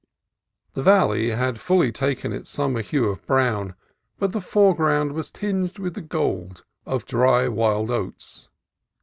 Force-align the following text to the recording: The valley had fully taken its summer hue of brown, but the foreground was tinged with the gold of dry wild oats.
The 0.73 0.81
valley 0.81 1.29
had 1.29 1.59
fully 1.61 1.91
taken 1.91 2.33
its 2.33 2.49
summer 2.49 2.81
hue 2.81 3.05
of 3.05 3.23
brown, 3.27 3.75
but 4.17 4.31
the 4.31 4.41
foreground 4.41 5.11
was 5.11 5.29
tinged 5.29 5.77
with 5.77 5.93
the 5.93 6.01
gold 6.01 6.65
of 6.87 7.05
dry 7.05 7.47
wild 7.47 7.91
oats. 7.91 8.49